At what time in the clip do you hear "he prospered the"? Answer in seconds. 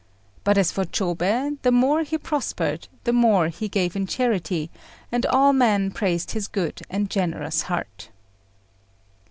2.01-3.13